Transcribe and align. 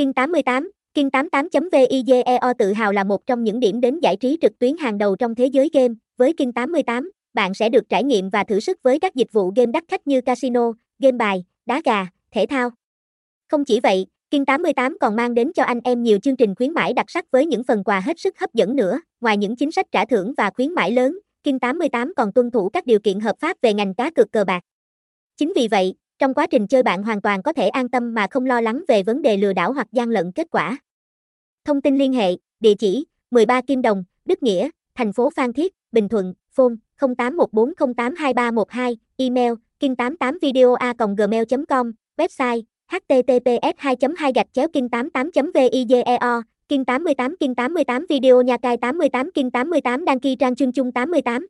King 0.00 0.12
88, 0.12 0.70
King88.vigeo 0.94 2.54
tự 2.58 2.72
hào 2.72 2.92
là 2.92 3.04
một 3.04 3.26
trong 3.26 3.44
những 3.44 3.60
điểm 3.60 3.80
đến 3.80 4.00
giải 4.00 4.16
trí 4.16 4.38
trực 4.40 4.58
tuyến 4.58 4.76
hàng 4.76 4.98
đầu 4.98 5.16
trong 5.16 5.34
thế 5.34 5.46
giới 5.46 5.70
game. 5.72 5.94
Với 6.16 6.32
King 6.32 6.52
88, 6.52 7.10
bạn 7.34 7.54
sẽ 7.54 7.68
được 7.68 7.88
trải 7.88 8.04
nghiệm 8.04 8.30
và 8.30 8.44
thử 8.44 8.60
sức 8.60 8.78
với 8.82 9.00
các 9.00 9.14
dịch 9.14 9.32
vụ 9.32 9.52
game 9.56 9.72
đắt 9.72 9.84
khách 9.88 10.06
như 10.06 10.20
casino, 10.20 10.72
game 10.98 11.16
bài, 11.16 11.44
đá 11.66 11.80
gà, 11.84 12.06
thể 12.30 12.46
thao. 12.46 12.70
Không 13.50 13.64
chỉ 13.64 13.80
vậy, 13.80 14.06
King 14.30 14.44
88 14.44 14.96
còn 15.00 15.16
mang 15.16 15.34
đến 15.34 15.52
cho 15.52 15.64
anh 15.64 15.80
em 15.84 16.02
nhiều 16.02 16.18
chương 16.18 16.36
trình 16.36 16.54
khuyến 16.54 16.74
mãi 16.74 16.92
đặc 16.92 17.10
sắc 17.10 17.30
với 17.30 17.46
những 17.46 17.64
phần 17.64 17.84
quà 17.84 18.00
hết 18.00 18.20
sức 18.20 18.38
hấp 18.38 18.54
dẫn 18.54 18.76
nữa. 18.76 19.00
Ngoài 19.20 19.36
những 19.36 19.56
chính 19.56 19.72
sách 19.72 19.86
trả 19.92 20.04
thưởng 20.04 20.34
và 20.36 20.50
khuyến 20.50 20.74
mãi 20.74 20.90
lớn, 20.90 21.18
King 21.42 21.58
88 21.58 22.12
còn 22.16 22.32
tuân 22.32 22.50
thủ 22.50 22.68
các 22.68 22.86
điều 22.86 22.98
kiện 22.98 23.20
hợp 23.20 23.36
pháp 23.40 23.56
về 23.62 23.74
ngành 23.74 23.94
cá 23.94 24.10
cược 24.10 24.32
cờ 24.32 24.44
bạc. 24.44 24.60
Chính 25.36 25.52
vì 25.56 25.68
vậy, 25.68 25.94
trong 26.20 26.34
quá 26.34 26.46
trình 26.46 26.66
chơi 26.66 26.82
bạn 26.82 27.02
hoàn 27.02 27.20
toàn 27.20 27.42
có 27.42 27.52
thể 27.52 27.68
an 27.68 27.88
tâm 27.88 28.14
mà 28.14 28.26
không 28.30 28.46
lo 28.46 28.60
lắng 28.60 28.84
về 28.88 29.02
vấn 29.02 29.22
đề 29.22 29.36
lừa 29.36 29.52
đảo 29.52 29.72
hoặc 29.72 29.86
gian 29.92 30.08
lận 30.08 30.32
kết 30.32 30.46
quả. 30.50 30.78
Thông 31.64 31.80
tin 31.80 31.98
liên 31.98 32.12
hệ, 32.12 32.36
địa 32.60 32.74
chỉ 32.74 33.06
13 33.30 33.60
Kim 33.60 33.82
Đồng, 33.82 34.04
Đức 34.24 34.42
Nghĩa, 34.42 34.70
thành 34.94 35.12
phố 35.12 35.30
Phan 35.30 35.52
Thiết, 35.52 35.74
Bình 35.92 36.08
Thuận, 36.08 36.34
phone 36.52 36.74
0814082312, 36.98 38.94
email 39.16 39.52
kin88videoa.gmail.com, 39.80 41.92
website 42.16 42.62
https 42.90 43.74
2 43.76 43.96
2 44.16 44.32
gạch 44.32 44.46
chéo 44.52 44.68
king 44.68 44.88
88 44.88 45.50
vizeo 45.54 46.42
king 46.68 46.84
88 46.84 47.36
king 47.40 47.54
88 47.54 48.06
video 48.08 48.42
nhà 48.42 48.56
cai 48.56 48.76
88 48.76 49.32
king 49.32 49.50
88 49.50 50.04
đăng 50.04 50.20
ký 50.20 50.36
trang 50.36 50.54
chương 50.54 50.72
chung 50.72 50.92
88 50.92 51.46